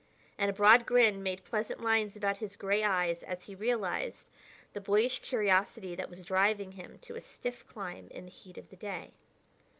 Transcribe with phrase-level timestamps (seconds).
[0.35, 4.31] And a broad grin made pleasant lines about his gray eyes as he realized
[4.73, 8.71] the boyish curiosity that was driving him to a stiff climb in the heat of
[8.71, 9.11] the day.